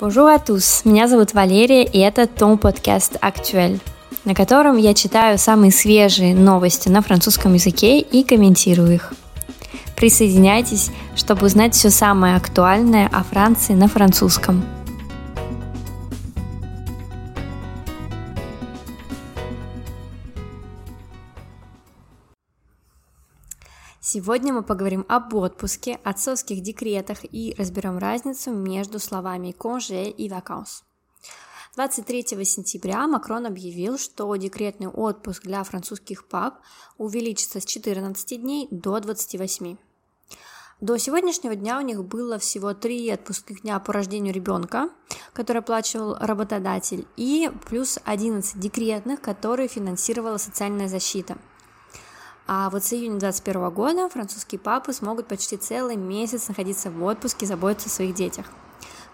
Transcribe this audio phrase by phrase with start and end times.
[0.00, 3.78] Bonjour à tous, меня зовут Валерия, и это Том подкаст Актуэль,
[4.24, 9.12] на котором я читаю самые свежие новости на французском языке и комментирую их.
[9.94, 14.64] Присоединяйтесь, чтобы узнать все самое актуальное о Франции на французском.
[24.06, 30.82] Сегодня мы поговорим об отпуске, отцовских декретах и разберем разницу между словами «congé» и «vacances».
[31.74, 36.58] 23 сентября Макрон объявил, что декретный отпуск для французских пап
[36.98, 39.78] увеличится с 14 дней до 28.
[40.82, 44.90] До сегодняшнего дня у них было всего три отпускных дня по рождению ребенка,
[45.32, 51.38] который оплачивал работодатель, и плюс 11 декретных, которые финансировала социальная защита–
[52.46, 57.46] а вот с июня 2021 года французские папы смогут почти целый месяц находиться в отпуске,
[57.46, 58.46] заботиться о своих детях.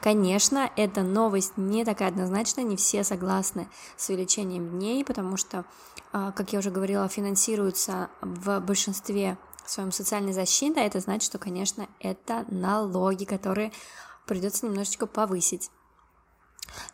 [0.01, 5.65] Конечно, эта новость не такая однозначная, не все согласны с увеличением дней, потому что,
[6.13, 11.39] а, как я уже говорила, финансируются в большинстве своем социальной защиты, а это значит, что,
[11.39, 13.73] конечно, это налоги, которые
[14.27, 15.71] придется немножечко повысить.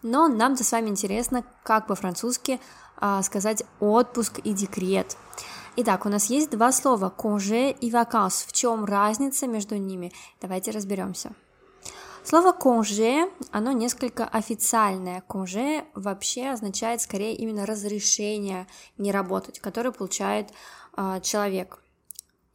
[0.03, 2.61] Но нам-то с вами интересно, как по-французски
[2.97, 5.17] а, сказать отпуск и декрет.
[5.79, 8.47] Итак, у нас есть два слова «конже» и «ваканс».
[8.49, 10.11] В чем разница между ними?
[10.41, 11.35] Давайте разберемся.
[12.25, 15.21] Слово «конже», оно несколько официальное.
[15.21, 20.49] «Конже» вообще означает скорее именно разрешение не работать, которое получает
[20.97, 21.83] э, человек.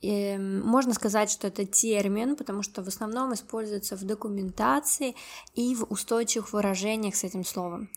[0.02, 5.16] И можно сказать, что это термин, потому что в основном используется в документации
[5.54, 7.92] и в устойчивых выражениях с этим словом.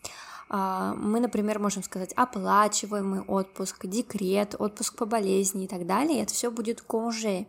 [0.49, 6.21] А, мы, например, можем сказать оплачиваемый отпуск, декрет, отпуск по болезни и так далее.
[6.21, 7.47] Это все будет конже.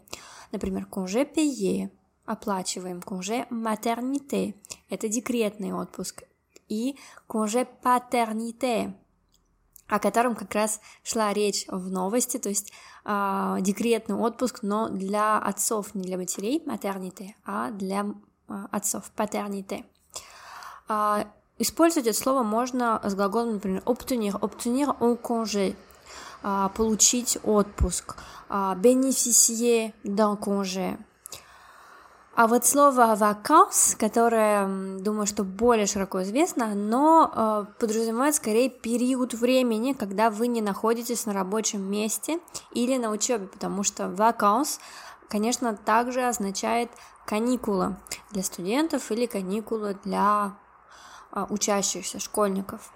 [0.52, 1.90] Например, конже пее,
[2.24, 4.54] оплачиваем, конже матерните,
[4.88, 6.24] это декретный отпуск,
[6.68, 8.94] и конже патерните,
[9.88, 12.72] о котором как раз шла речь в новости, то есть
[13.04, 18.06] э, декретный отпуск, но для отцов, не для матерей, матерните, а для
[18.48, 19.84] э, отцов, патерните.
[20.88, 21.24] Э,
[21.58, 25.74] Использовать это слово можно с глаголом, например, obtenir, obtenir un congé,
[26.42, 28.16] а, получить отпуск,
[28.48, 30.98] а, bénéficier d'un congé.
[32.34, 34.68] А вот слово vacances, которое,
[34.98, 41.24] думаю, что более широко известно, оно э, подразумевает скорее период времени, когда вы не находитесь
[41.24, 42.38] на рабочем месте
[42.72, 44.80] или на учебе, потому что vacances,
[45.30, 46.90] конечно, также означает
[47.24, 47.96] каникула
[48.32, 50.56] для студентов или каникула для а,
[51.44, 52.92] учащихся, школьников.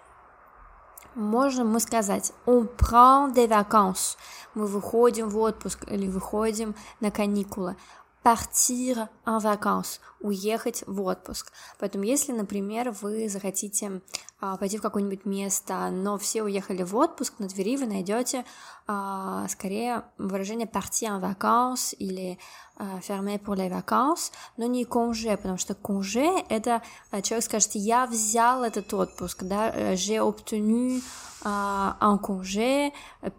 [1.14, 4.16] Можем мы сказать «on prend des vacances»,
[4.54, 7.76] мы выходим в отпуск или выходим на каникулы.
[8.22, 11.52] Partir en vacances, уехать в отпуск.
[11.78, 14.02] Поэтому, если, например, вы захотите
[14.40, 18.44] а, пойти в какое-нибудь место, но все уехали в отпуск, на двери вы найдете
[18.86, 22.38] а, скорее выражение partir en vacances или
[22.76, 27.70] а, fermer pour les vacances, но не congé, потому что congé это а, человек скажет,
[27.74, 31.02] я взял этот отпуск, да, э, j'ai obtenu
[31.42, 32.92] а, un congé,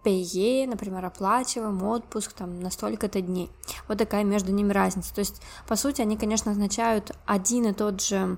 [0.04, 3.50] payer, например, оплачиваем отпуск там на столько-то дней.
[3.88, 5.14] Вот такая между ними разница.
[5.14, 8.38] То есть, по сути, они, конечно, означают один и тот же,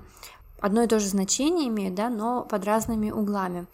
[0.60, 3.66] одно и то же значение имеют, да, но под разными углами.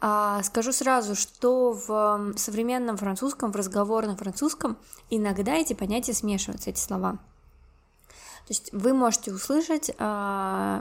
[0.00, 4.76] А, скажу сразу, что в современном французском, в разговорном французском
[5.10, 7.18] иногда эти понятия смешиваются, эти слова.
[8.48, 10.80] То есть вы можете услышать, а,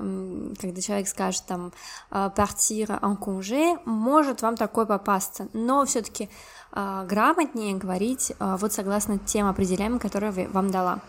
[0.57, 1.73] когда человек скажет там
[2.09, 6.29] а, partir en congé, может вам такое попасться, но все-таки
[6.71, 11.01] а, грамотнее говорить вот согласно тем определениям, которые вам дала.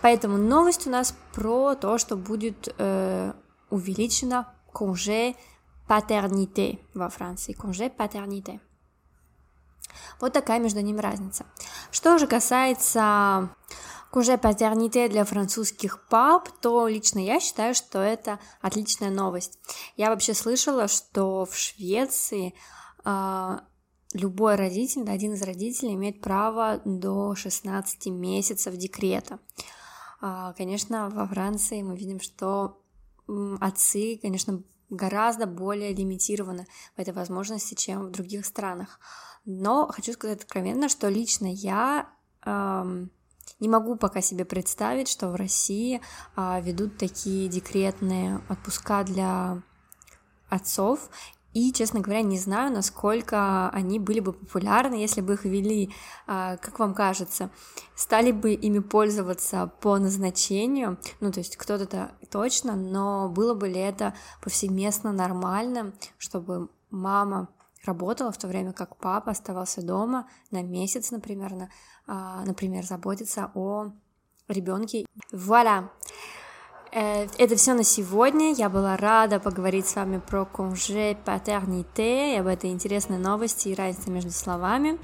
[0.00, 3.34] Поэтому новость у нас про то, что будет э,
[3.68, 5.36] увеличено congé
[5.86, 8.60] paternité во Франции, congé paternité.
[10.20, 11.44] Вот такая между ними разница.
[11.90, 13.50] Что же касается
[14.16, 19.58] уже патерните для французских пап, то лично я считаю, что это отличная новость.
[19.96, 22.54] Я вообще слышала, что в Швеции
[23.04, 23.58] э,
[24.14, 29.38] любой родитель, один из родителей имеет право до 16 месяцев декрета.
[30.20, 32.82] Э, конечно, во Франции мы видим, что
[33.60, 36.66] отцы, конечно, гораздо более лимитированы
[36.96, 38.98] в этой возможности, чем в других странах.
[39.44, 42.10] Но хочу сказать откровенно, что лично я
[42.44, 43.10] эм,
[43.58, 46.00] не могу пока себе представить, что в России
[46.36, 49.62] а, ведут такие декретные отпуска для
[50.48, 51.10] отцов.
[51.52, 55.92] И, честно говоря, не знаю, насколько они были бы популярны, если бы их ввели,
[56.28, 57.50] а, как вам кажется,
[57.96, 63.80] стали бы ими пользоваться по назначению, ну, то есть кто-то точно, но было бы ли
[63.80, 67.48] это повсеместно нормально, чтобы мама
[67.84, 71.70] работала в то время как папа оставался дома на месяц, например, на,
[72.06, 73.92] а, например, заботиться о
[74.48, 75.06] ребенке.
[75.32, 75.90] Вуаля!
[76.92, 78.52] Э, это все на сегодня.
[78.52, 83.74] Я была рада поговорить с вами про конже патерните и об этой интересной новости и
[83.74, 84.98] разнице между словами.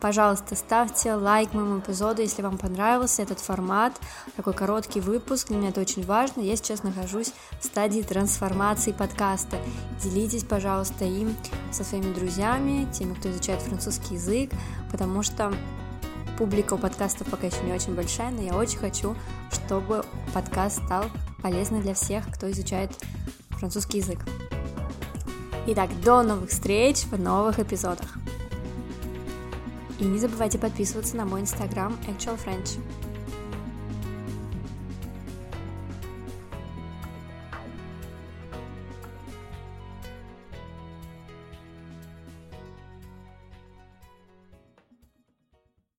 [0.00, 3.98] Пожалуйста, ставьте лайк моему эпизоду, если вам понравился этот формат,
[4.36, 5.48] такой короткий выпуск.
[5.48, 6.42] Для меня это очень важно.
[6.42, 9.56] Я сейчас нахожусь в стадии трансформации подкаста.
[10.02, 11.36] Делитесь, пожалуйста, им
[11.72, 14.50] со своими друзьями, теми, кто изучает французский язык,
[14.90, 15.52] потому что
[16.36, 19.14] публика у подкаста пока еще не очень большая, но я очень хочу,
[19.50, 21.04] чтобы подкаст стал
[21.42, 22.90] полезный для всех, кто изучает
[23.50, 24.18] французский язык.
[25.66, 28.18] Итак, до новых встреч в новых эпизодах.
[29.98, 32.78] И не забывайте подписываться на мой инстаграм Actual French.